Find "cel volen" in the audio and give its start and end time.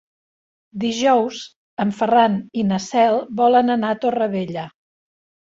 2.87-3.75